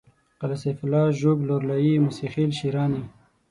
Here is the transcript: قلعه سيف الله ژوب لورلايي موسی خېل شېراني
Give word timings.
قلعه 0.39 0.57
سيف 0.63 0.77
الله 0.83 1.05
ژوب 1.19 1.37
لورلايي 1.47 1.93
موسی 2.03 2.27
خېل 2.33 2.51
شېراني 2.59 3.03